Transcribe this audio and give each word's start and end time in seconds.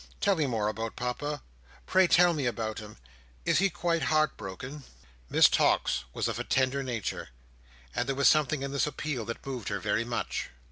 "Tell 0.19 0.35
me 0.35 0.47
more 0.47 0.67
about 0.67 0.95
Papa. 0.95 1.43
Pray 1.85 2.07
tell 2.07 2.33
me 2.33 2.47
about 2.47 2.79
him! 2.79 2.97
Is 3.45 3.59
he 3.59 3.69
quite 3.69 4.01
heartbroken?" 4.01 4.83
Miss 5.29 5.47
Tox 5.47 6.05
was 6.11 6.27
of 6.27 6.39
a 6.39 6.43
tender 6.43 6.81
nature, 6.81 7.29
and 7.95 8.07
there 8.07 8.15
was 8.15 8.27
something 8.27 8.63
in 8.63 8.71
this 8.71 8.87
appeal 8.87 9.25
that 9.25 9.45
moved 9.45 9.69
her 9.69 9.79
very 9.79 10.03
much. 10.03 10.49